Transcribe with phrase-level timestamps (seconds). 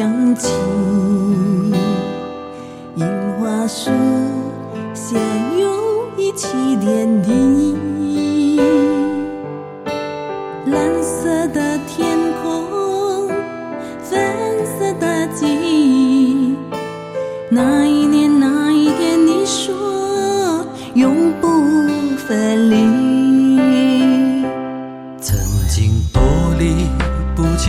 [0.00, 0.48] 想起，
[2.94, 3.06] 樱
[3.38, 3.90] 花树
[4.94, 5.18] 下
[5.58, 8.58] 有一起点滴，
[10.64, 13.28] 蓝色的天空，
[14.02, 14.18] 粉
[14.64, 16.56] 色的记忆。
[17.50, 18.06] 那一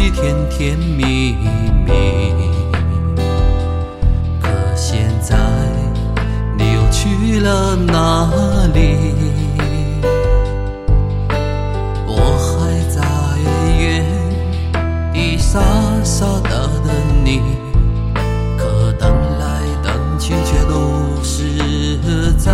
[0.02, 1.36] 起甜甜蜜
[1.86, 1.92] 蜜，
[4.42, 5.38] 可现在
[6.58, 8.28] 你又去了哪
[8.74, 9.14] 里？
[12.08, 13.00] 我还在
[13.78, 14.04] 原
[15.14, 15.60] 地傻
[16.04, 16.92] 傻的等
[17.24, 17.40] 你，
[18.58, 22.52] 可等来等去却都是在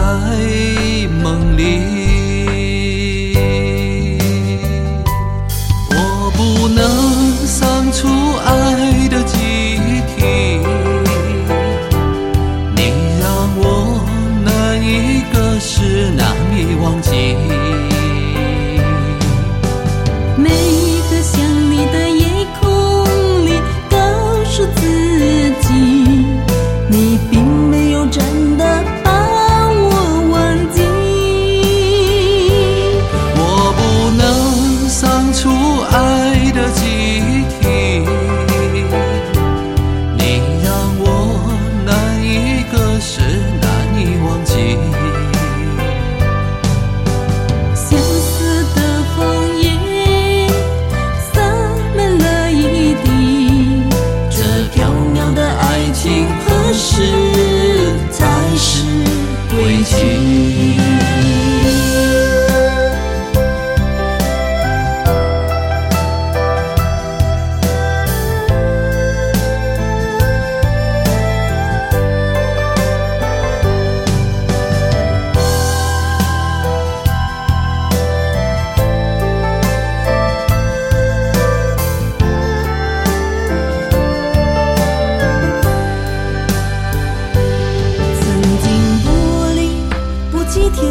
[1.23, 1.96] 梦里。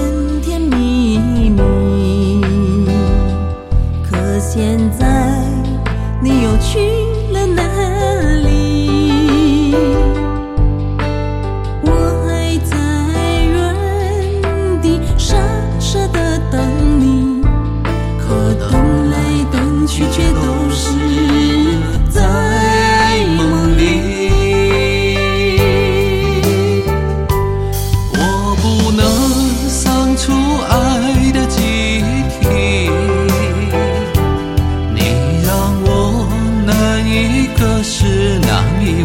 [0.06, 0.85] 甜甜蜜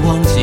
[0.04, 0.41] 忘记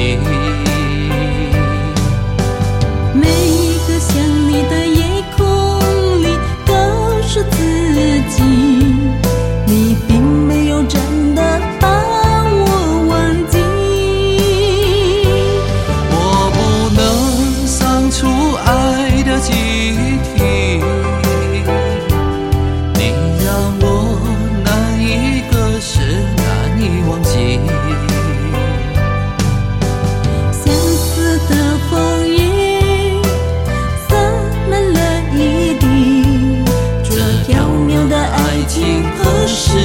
[38.68, 39.78] 情何时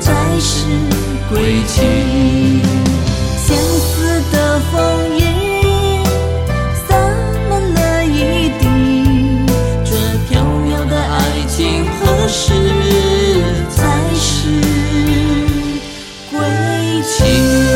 [0.00, 0.66] 才是
[1.30, 2.60] 归期
[3.36, 6.02] 相思的风雨
[6.88, 6.96] 洒
[7.48, 9.46] 满了一地
[9.84, 9.96] 这
[10.28, 12.52] 飘渺的爱情何时
[13.70, 14.60] 才是
[16.32, 17.67] 归期？